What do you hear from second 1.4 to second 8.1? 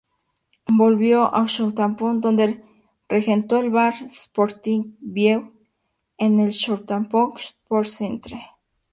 Southampton, donde regentó el bar "Sporting View" en el Southampton Sports